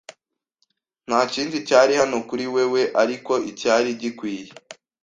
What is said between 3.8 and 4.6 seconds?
gikwiye